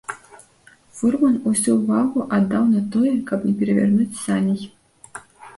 Фурман 0.99 1.35
усю 1.51 1.75
ўвагу 1.81 2.25
аддаў 2.37 2.63
на 2.73 2.81
тое, 2.97 3.13
каб 3.33 3.47
не 3.49 3.53
перавярнуць 3.61 4.11
саней. 4.25 4.61